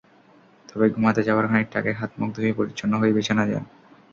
[0.69, 3.65] তবে, ঘুমাতে যাওয়ার খানিকটা আগে হাত-মুখ ধুয়ে পরিচ্ছন্ন হয়ে বিছানায় যান।